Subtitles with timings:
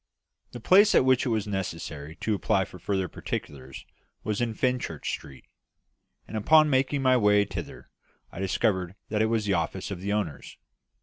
[0.53, 3.85] The place at which it was necessary to apply for further particulars
[4.23, 5.45] was in Fenchurch Street;
[6.27, 7.91] and upon making my way thither,
[8.31, 10.57] I discovered that it was the office of the owners.